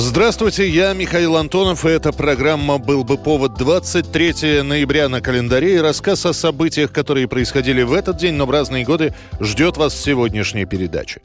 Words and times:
Здравствуйте, 0.00 0.68
я 0.68 0.92
Михаил 0.92 1.36
Антонов, 1.36 1.84
и 1.84 1.88
эта 1.88 2.12
программа 2.12 2.78
«Был 2.78 3.02
бы 3.02 3.18
повод» 3.18 3.54
23 3.54 4.62
ноября 4.62 5.08
на 5.08 5.20
календаре. 5.20 5.74
И 5.74 5.78
рассказ 5.78 6.24
о 6.24 6.32
событиях, 6.32 6.92
которые 6.92 7.26
происходили 7.26 7.82
в 7.82 7.92
этот 7.92 8.16
день, 8.16 8.34
но 8.34 8.46
в 8.46 8.52
разные 8.52 8.84
годы, 8.84 9.12
ждет 9.40 9.76
вас 9.76 9.94
в 9.94 10.00
сегодняшней 10.00 10.66
передаче. 10.66 11.20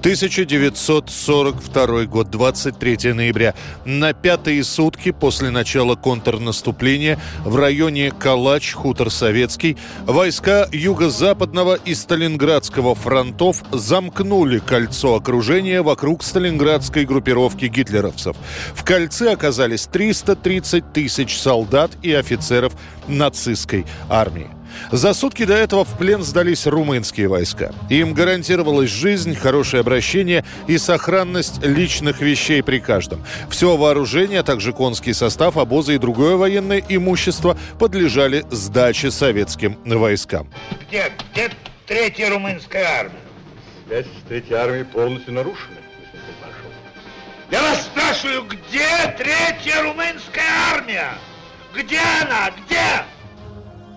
1942 0.00 2.06
год, 2.06 2.28
23 2.28 3.12
ноября. 3.12 3.54
На 3.84 4.12
пятые 4.12 4.64
сутки 4.64 5.12
после 5.12 5.50
начала 5.50 5.94
контрнаступления 5.94 7.20
в 7.44 7.54
районе 7.54 8.10
Калач, 8.10 8.72
хутор 8.72 9.12
Советский, 9.12 9.76
войска 10.04 10.66
Юго-Западного 10.72 11.74
и 11.74 11.94
Сталинградского 11.94 12.96
фронтов 12.96 13.62
замкнули 13.70 14.58
кольцо 14.58 15.14
окружения 15.14 15.82
вокруг 15.82 16.24
сталинградской 16.24 17.04
группировки 17.04 17.68
гитлеровцев. 18.16 18.36
В 18.74 18.84
кольце 18.84 19.32
оказались 19.32 19.86
330 19.86 20.92
тысяч 20.92 21.38
солдат 21.38 21.92
и 22.02 22.12
офицеров 22.12 22.72
нацистской 23.06 23.86
армии. 24.08 24.48
За 24.92 25.14
сутки 25.14 25.44
до 25.44 25.54
этого 25.54 25.84
в 25.84 25.96
плен 25.96 26.22
сдались 26.22 26.66
румынские 26.66 27.28
войска. 27.28 27.72
Им 27.88 28.12
гарантировалась 28.12 28.90
жизнь, 28.90 29.34
хорошее 29.34 29.80
обращение 29.80 30.44
и 30.66 30.76
сохранность 30.76 31.64
личных 31.64 32.20
вещей 32.20 32.62
при 32.62 32.80
каждом. 32.80 33.24
Все 33.48 33.76
вооружение, 33.76 34.40
а 34.40 34.42
также 34.42 34.72
конский 34.72 35.14
состав, 35.14 35.56
обозы 35.56 35.94
и 35.94 35.98
другое 35.98 36.36
военное 36.36 36.82
имущество 36.88 37.56
подлежали 37.78 38.44
сдаче 38.50 39.10
советским 39.10 39.78
войскам. 39.84 40.48
Где, 40.88 41.10
где 41.32 41.50
третья 41.86 42.28
румынская 42.28 42.84
армия? 42.84 43.20
Связь 43.86 44.06
с 44.06 44.28
Третьей 44.28 44.56
армией 44.56 44.84
полностью 44.84 45.32
нарушена. 45.32 45.85
Я 47.50 47.62
вас 47.62 47.82
спрашиваю, 47.82 48.42
где 48.44 49.14
третья 49.16 49.82
румынская 49.82 50.44
армия? 50.72 51.12
Где 51.74 52.00
она? 52.22 52.50
Где? 52.50 53.04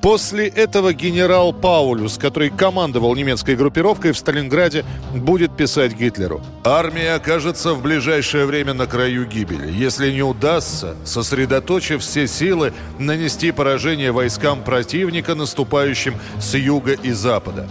После 0.01 0.47
этого 0.47 0.93
генерал 0.93 1.51
Паулюс, 1.51 2.17
который 2.17 2.49
командовал 2.51 3.15
немецкой 3.15 3.55
группировкой 3.55 4.13
в 4.13 4.17
Сталинграде, 4.17 4.85
будет 5.13 5.57
писать 5.57 5.93
Гитлеру. 5.93 6.41
«Армия 6.63 7.15
окажется 7.15 7.73
в 7.73 7.81
ближайшее 7.81 8.45
время 8.45 8.73
на 8.73 8.85
краю 8.85 9.25
гибели. 9.25 9.69
Если 9.69 10.11
не 10.11 10.21
удастся, 10.21 10.95
сосредоточив 11.03 12.01
все 12.01 12.27
силы, 12.27 12.73
нанести 12.97 13.51
поражение 13.51 14.13
войскам 14.13 14.63
противника, 14.63 15.35
наступающим 15.35 16.15
с 16.39 16.55
юга 16.55 16.93
и 16.93 17.11
запада». 17.11 17.67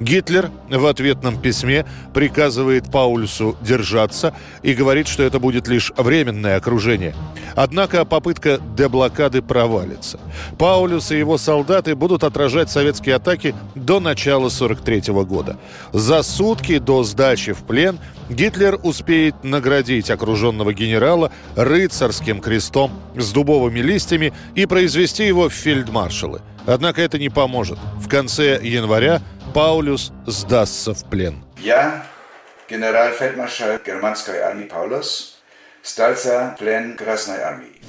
Гитлер 0.00 0.50
в 0.70 0.86
ответном 0.86 1.40
письме 1.40 1.84
приказывает 2.14 2.90
Паульсу 2.90 3.56
держаться 3.60 4.34
и 4.62 4.72
говорит, 4.72 5.06
что 5.06 5.22
это 5.22 5.38
будет 5.38 5.68
лишь 5.68 5.92
временное 5.96 6.56
окружение. 6.56 7.14
Однако 7.54 8.06
попытка 8.06 8.58
деблокады 8.76 9.42
провалится. 9.42 10.18
Паулюс 10.58 11.10
и 11.10 11.18
его 11.18 11.36
солдаты 11.36 11.94
будут 11.94 12.24
отражать 12.24 12.70
советские 12.70 13.16
атаки 13.16 13.54
до 13.74 14.00
начала 14.00 14.48
43 14.48 15.12
года. 15.24 15.58
За 15.92 16.22
сутки 16.22 16.78
до 16.78 17.04
сдачи 17.04 17.52
в 17.52 17.58
плен 17.64 17.98
Гитлер 18.30 18.78
успеет 18.82 19.42
наградить 19.42 20.10
окруженного 20.10 20.72
генерала 20.72 21.30
рыцарским 21.56 22.40
крестом 22.40 22.92
с 23.16 23.32
дубовыми 23.32 23.80
листьями 23.80 24.32
и 24.54 24.64
произвести 24.66 25.26
его 25.26 25.48
в 25.48 25.52
фельдмаршалы. 25.52 26.40
Однако 26.66 27.02
это 27.02 27.18
не 27.18 27.28
поможет. 27.28 27.78
В 27.98 28.08
конце 28.08 28.60
января 28.62 29.20
Паулюс 29.54 30.12
сдастся 30.26 30.94
в 30.94 31.04
плен. 31.10 31.44
Я, 31.58 32.06
генерал-фельдмаршал 32.68 33.78
германской 33.84 34.38
армии 34.38 34.64
Паулус, 34.64 35.40
сдался 35.82 36.54
в 36.54 36.58
плен 36.58 36.96
Красной 36.96 37.40
армии. 37.40 37.80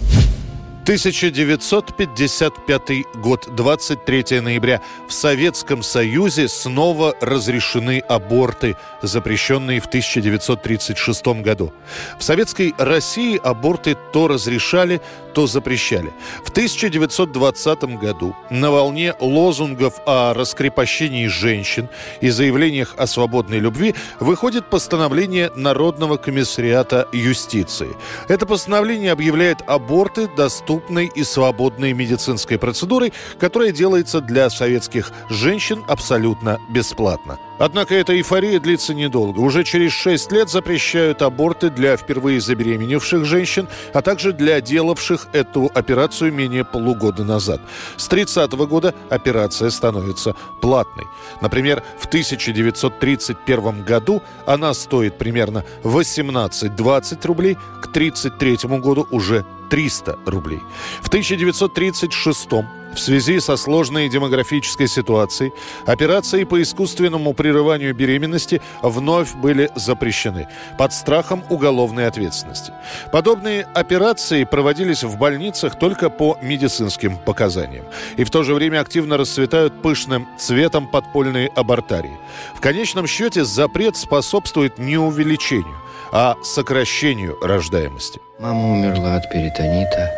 1955 0.84 3.06
год, 3.22 3.56
23 3.56 4.42
ноября. 4.42 4.82
В 5.08 5.14
Советском 5.14 5.84
Союзе 5.84 6.48
снова 6.48 7.16
разрешены 7.22 8.02
аборты, 8.10 8.76
запрещенные 9.04 9.80
в 9.80 9.86
1936 9.86 11.28
году. 11.44 11.72
В 12.18 12.24
Советской 12.24 12.74
России 12.80 13.40
аборты 13.44 13.96
то 14.12 14.28
разрешали, 14.28 15.02
то 15.34 15.48
запрещали. 15.48 16.12
В 16.44 16.50
1920 16.50 17.84
году 18.00 18.36
на 18.50 18.72
волне 18.72 19.14
лозунгов 19.20 20.00
о 20.06 20.34
раскрепощении 20.34 21.28
женщин 21.28 21.90
и 22.22 22.30
заявлениях 22.30 22.96
о 22.98 23.08
свободной 23.08 23.60
любви 23.60 23.96
выходит 24.20 24.70
постановление 24.70 25.52
Народного 25.56 26.18
комиссариата 26.18 27.08
юстиции. 27.12 27.90
Это 28.28 28.46
постановление 28.46 29.12
объявляет 29.12 29.60
аборты 29.68 30.28
доступной 30.28 31.12
и 31.14 31.24
свободной 31.24 31.94
медицинской 31.94 32.58
процедурой, 32.58 33.14
которая 33.40 33.72
делается 33.72 34.22
для 34.22 34.50
советских 34.50 35.12
женщин 35.30 35.84
абсолютно 35.88 36.60
бесплатно. 36.70 37.40
Однако 37.62 37.94
эта 37.94 38.18
эйфория 38.18 38.60
длится 38.60 38.96
недолго. 38.96 39.40
Уже 39.40 39.64
через 39.64 39.92
6 39.92 40.32
лет 40.32 40.50
запрещают 40.50 41.22
аборты 41.22 41.70
для 41.70 41.96
впервые 41.96 42.42
забеременевших 42.42 43.24
женщин, 43.24 43.68
а 43.94 44.02
также 44.02 44.34
для 44.34 44.60
делавших 44.62 45.28
эту 45.32 45.70
операцию 45.76 46.34
менее 46.34 46.66
полугода 46.66 47.24
назад. 47.24 47.62
С 47.98 48.08
30 48.08 48.52
года 48.54 48.96
операция 49.12 49.70
становится 49.70 50.36
платной. 50.60 51.06
Например, 51.40 51.84
в 52.00 52.08
1931 52.08 53.84
году 53.84 54.24
она 54.48 54.74
стоит 54.74 55.20
примерно 55.20 55.64
18-20 55.84 57.28
рублей, 57.28 57.58
к 57.80 57.86
1933 57.86 58.80
году 58.80 59.08
уже 59.12 59.46
300 59.70 60.18
рублей. 60.26 60.62
В 61.04 61.10
1936 61.10 62.50
в 62.94 63.00
связи 63.00 63.40
со 63.40 63.58
сложной 63.58 64.10
демографической 64.10 64.88
ситуацией 64.88 65.52
операции 65.86 66.44
по 66.44 66.62
искусственному 66.62 67.34
прерыванию 67.34 67.96
беременности 67.96 68.62
вновь 68.82 69.34
были 69.36 69.70
запрещены 69.76 70.48
под 70.78 70.94
страхом 70.94 71.44
уголовной 71.50 72.08
ответственности. 72.08 72.74
Подобные 73.12 73.68
операции 73.74 74.44
проводились 74.44 75.04
в 75.04 75.18
больницах 75.18 75.78
только 75.80 76.10
по 76.10 76.38
медицинским 76.42 77.18
показаниям. 77.18 77.86
И 78.18 78.24
в 78.24 78.30
то 78.30 78.44
же 78.44 78.54
время 78.54 78.82
активно 78.82 79.18
расцветают 79.18 79.82
пышным 79.82 80.28
цветом 80.38 80.88
подпольные 80.88 81.50
абортарии. 81.56 82.18
В 82.56 82.62
конечном 82.62 83.08
счете 83.08 83.46
запрет 83.46 83.98
способствует 83.98 84.78
не 84.78 84.98
увеличению, 84.98 85.78
а 86.12 86.36
сокращению 86.44 87.38
рождаемости. 87.42 88.20
Мама 88.40 88.74
умерла 88.74 89.16
от 89.16 89.30
перитонита 89.30 90.12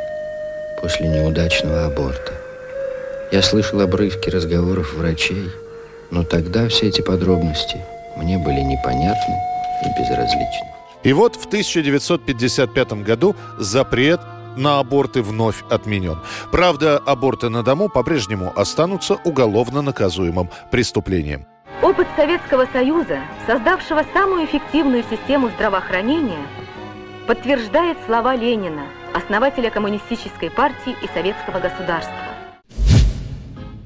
после 0.81 1.07
неудачного 1.07 1.85
аборта. 1.85 2.42
Я 3.33 3.41
слышал 3.41 3.81
обрывки 3.81 4.29
разговоров 4.29 4.93
врачей, 4.93 5.49
но 6.11 6.23
тогда 6.23 6.67
все 6.67 6.89
эти 6.89 7.01
подробности 7.01 7.83
мне 8.15 8.37
были 8.37 8.59
непонятны 8.59 9.35
и 9.83 9.99
безразличны. 9.99 10.67
И 11.01 11.13
вот 11.13 11.35
в 11.37 11.47
1955 11.47 12.93
году 13.01 13.35
запрет 13.57 14.21
на 14.55 14.77
аборты 14.77 15.23
вновь 15.23 15.63
отменен. 15.71 16.19
Правда, 16.51 16.99
аборты 16.99 17.49
на 17.49 17.63
дому 17.63 17.89
по-прежнему 17.89 18.53
останутся 18.55 19.15
уголовно 19.23 19.81
наказуемым 19.81 20.51
преступлением. 20.69 21.47
Опыт 21.81 22.05
Советского 22.15 22.67
Союза, 22.71 23.17
создавшего 23.47 24.05
самую 24.13 24.45
эффективную 24.45 25.03
систему 25.09 25.49
здравоохранения, 25.55 26.45
подтверждает 27.25 27.97
слова 28.05 28.35
Ленина, 28.35 28.83
основателя 29.11 29.71
коммунистической 29.71 30.51
партии 30.51 30.95
и 31.01 31.07
советского 31.15 31.59
государства. 31.59 32.32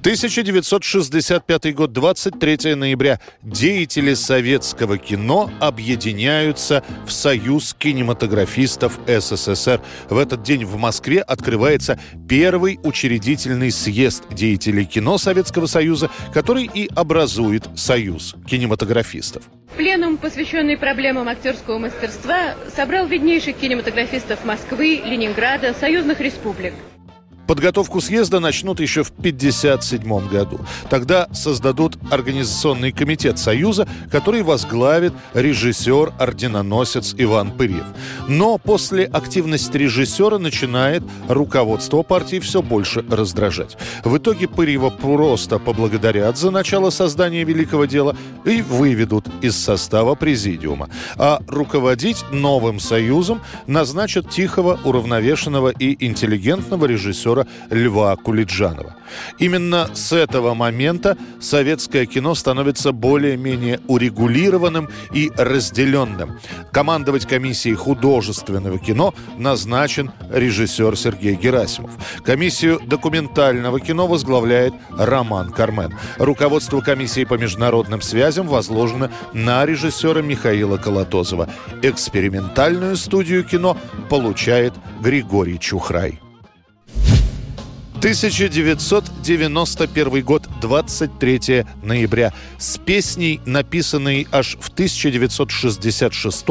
1965 0.07 1.75
год, 1.75 1.91
23 1.91 2.75
ноября. 2.75 3.19
Деятели 3.43 4.13
советского 4.13 4.97
кино 4.97 5.51
объединяются 5.59 6.81
в 7.05 7.11
Союз 7.11 7.75
кинематографистов 7.77 9.01
СССР. 9.05 9.81
В 10.09 10.17
этот 10.17 10.43
день 10.43 10.63
в 10.63 10.77
Москве 10.77 11.19
открывается 11.19 11.99
первый 12.29 12.79
учредительный 12.83 13.69
съезд 13.69 14.23
деятелей 14.31 14.85
кино 14.85 15.17
Советского 15.17 15.65
Союза, 15.65 16.09
который 16.33 16.69
и 16.73 16.89
образует 16.95 17.67
Союз 17.75 18.33
кинематографистов. 18.49 19.43
Пленум, 19.75 20.15
посвященный 20.15 20.77
проблемам 20.77 21.27
актерского 21.27 21.79
мастерства, 21.79 22.55
собрал 22.73 23.07
виднейших 23.07 23.57
кинематографистов 23.57 24.45
Москвы, 24.45 25.01
Ленинграда, 25.03 25.73
союзных 25.77 26.21
республик. 26.21 26.73
Подготовку 27.47 28.01
съезда 28.01 28.41
начнут 28.41 28.81
еще 28.81 29.03
в 29.03 29.09
1957 29.09 30.27
году. 30.27 30.59
Тогда 30.89 31.27
создадут 31.31 31.97
Организационный 32.11 32.91
комитет 32.91 33.39
Союза, 33.39 33.87
который 34.11 34.43
возглавит 34.43 35.13
режиссер-орденоносец 35.33 37.15
Иван 37.17 37.51
Пырьев. 37.51 37.85
Но 38.27 38.57
после 38.57 39.05
активности 39.05 39.77
режиссера 39.77 40.39
начинает 40.39 41.03
руководство 41.29 42.03
партии 42.03 42.39
все 42.39 42.61
больше 42.61 43.05
раздражать. 43.09 43.77
В 44.03 44.17
итоге 44.17 44.49
Пырьева 44.49 44.89
просто 44.89 45.57
поблагодарят 45.57 46.37
за 46.37 46.51
начало 46.51 46.89
создания 46.89 47.45
великого 47.45 47.85
дела 47.85 48.15
и 48.43 48.61
выведут 48.61 49.25
из 49.41 49.55
состава 49.55 50.15
президиума. 50.15 50.89
А 51.15 51.39
руководить 51.47 52.25
новым 52.31 52.79
союзом 52.79 53.41
назначат 53.67 54.29
тихого, 54.29 54.79
уравновешенного 54.83 55.69
и 55.69 56.05
интеллигентного 56.05 56.85
режиссера 56.85 57.36
Льва 57.69 58.15
Кулиджанова. 58.15 58.95
Именно 59.37 59.89
с 59.93 60.11
этого 60.11 60.53
момента 60.53 61.17
советское 61.39 62.05
кино 62.05 62.35
становится 62.35 62.91
более-менее 62.91 63.79
урегулированным 63.87 64.89
и 65.13 65.31
разделенным. 65.35 66.39
Командовать 66.71 67.27
комиссией 67.27 67.75
художественного 67.75 68.79
кино 68.79 69.13
назначен 69.37 70.11
режиссер 70.29 70.97
Сергей 70.97 71.35
Герасимов. 71.35 71.91
Комиссию 72.23 72.79
документального 72.85 73.79
кино 73.79 74.07
возглавляет 74.07 74.73
Роман 74.97 75.51
Кармен. 75.51 75.93
Руководство 76.17 76.81
комиссии 76.81 77.23
по 77.23 77.35
международным 77.35 78.01
связям 78.01 78.47
возложено 78.47 79.11
на 79.33 79.65
режиссера 79.65 80.21
Михаила 80.21 80.77
Колотозова. 80.77 81.49
Экспериментальную 81.81 82.95
студию 82.97 83.43
кино 83.43 83.77
получает 84.09 84.73
Григорий 85.01 85.59
Чухрай. 85.59 86.19
1991 87.97 90.23
год, 90.23 90.47
23 90.61 91.65
ноября. 91.81 92.31
С 92.59 92.77
песней, 92.77 93.41
написанной 93.45 94.27
аж 94.31 94.55
в 94.61 94.69
1966 94.69 96.45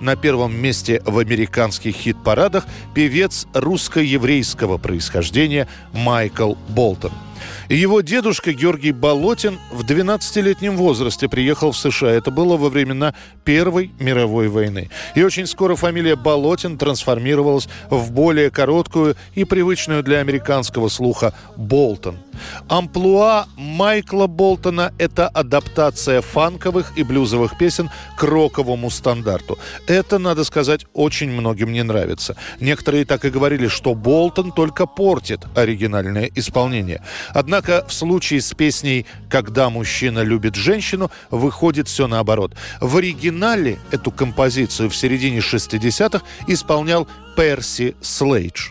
на 0.00 0.14
первом 0.14 0.54
месте 0.54 1.02
в 1.04 1.18
американских 1.18 1.96
хит-парадах, 1.96 2.66
певец 2.94 3.48
русско-еврейского 3.52 4.78
происхождения 4.78 5.66
Майкл 5.92 6.54
Болтон– 6.68 7.10
его 7.68 8.00
дедушка 8.00 8.52
Георгий 8.52 8.92
Болотин 8.92 9.58
в 9.70 9.84
12-летнем 9.84 10.76
возрасте 10.76 11.28
приехал 11.28 11.72
в 11.72 11.76
США. 11.76 12.10
Это 12.10 12.30
было 12.30 12.56
во 12.56 12.68
времена 12.68 13.14
Первой 13.44 13.90
мировой 13.98 14.48
войны. 14.48 14.90
И 15.14 15.22
очень 15.22 15.46
скоро 15.46 15.76
фамилия 15.76 16.16
Болотин 16.16 16.78
трансформировалась 16.78 17.68
в 17.90 18.12
более 18.12 18.50
короткую 18.50 19.16
и 19.34 19.44
привычную 19.44 20.02
для 20.02 20.18
американского 20.18 20.88
слуха 20.88 21.34
Болтон– 21.56 22.16
Амплуа 22.68 23.46
Майкла 23.56 24.26
Болтона– 24.26 24.92
это 24.98 25.28
адаптация 25.28 26.20
фанковых 26.20 26.92
и 26.96 27.02
блюзовых 27.02 27.58
песен 27.58 27.90
к 28.16 28.22
роковому 28.22 28.90
стандарту. 28.90 29.58
Это, 29.86 30.18
надо 30.18 30.44
сказать, 30.44 30.86
очень 30.94 31.30
многим 31.30 31.72
не 31.72 31.82
нравится. 31.82 32.36
Некоторые 32.60 33.04
так 33.04 33.24
и 33.24 33.30
говорили, 33.30 33.68
что 33.68 33.94
Болтон 33.94 34.52
только 34.52 34.86
портит 34.86 35.40
оригинальное 35.54 36.30
исполнение. 36.34 37.02
Однако 37.34 37.84
в 37.86 37.92
случае 37.92 38.40
с 38.40 38.52
песней 38.54 39.06
«Когда 39.28 39.70
мужчина 39.70 40.20
любит 40.20 40.54
женщину» 40.54 41.10
выходит 41.30 41.88
все 41.88 42.06
наоборот. 42.06 42.54
В 42.80 42.96
оригинале 42.96 43.78
эту 43.90 44.10
композицию 44.10 44.90
в 44.90 44.96
середине 44.96 45.38
60-х 45.38 46.22
исполнял 46.46 47.08
Перси 47.36 47.96
Слейдж. 48.00 48.70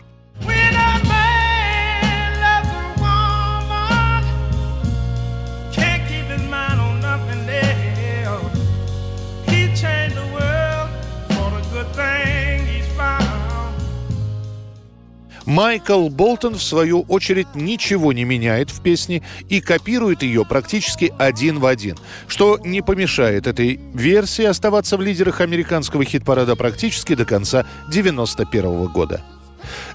Майкл 15.52 16.08
Болтон, 16.08 16.54
в 16.54 16.62
свою 16.62 17.02
очередь, 17.02 17.54
ничего 17.54 18.14
не 18.14 18.24
меняет 18.24 18.70
в 18.70 18.80
песне 18.80 19.22
и 19.50 19.60
копирует 19.60 20.22
ее 20.22 20.46
практически 20.46 21.12
один 21.18 21.58
в 21.58 21.66
один, 21.66 21.98
что 22.26 22.58
не 22.64 22.80
помешает 22.80 23.46
этой 23.46 23.78
версии 23.92 24.44
оставаться 24.44 24.96
в 24.96 25.02
лидерах 25.02 25.42
американского 25.42 26.06
хит-парада 26.06 26.56
практически 26.56 27.14
до 27.14 27.26
конца 27.26 27.66
91 27.90 28.86
года. 28.86 29.22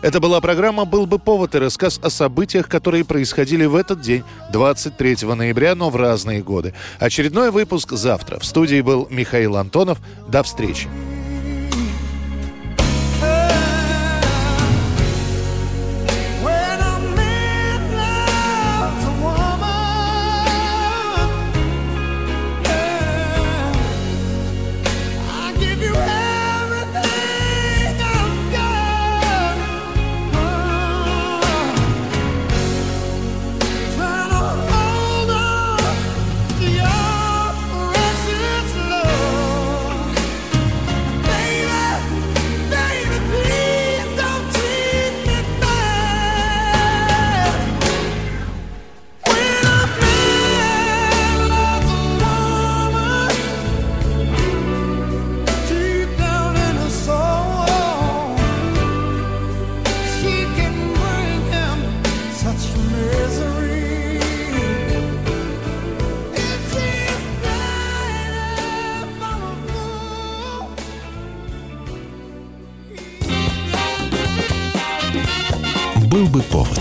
Это 0.03 0.19
была 0.19 0.41
программа 0.41 0.85
«Был 0.85 1.07
бы 1.07 1.17
повод» 1.17 1.55
и 1.55 1.57
рассказ 1.57 1.99
о 2.03 2.11
событиях, 2.11 2.69
которые 2.69 3.03
происходили 3.03 3.65
в 3.65 3.75
этот 3.75 3.99
день, 3.99 4.23
23 4.53 5.27
ноября, 5.33 5.73
но 5.73 5.89
в 5.89 5.95
разные 5.95 6.43
годы. 6.43 6.75
Очередной 6.99 7.49
выпуск 7.49 7.93
завтра. 7.93 8.37
В 8.37 8.45
студии 8.45 8.81
был 8.81 9.07
Михаил 9.09 9.57
Антонов. 9.57 9.97
До 10.27 10.43
встречи. 10.43 10.87
Был 76.17 76.25
бы 76.29 76.41
повод. 76.41 76.76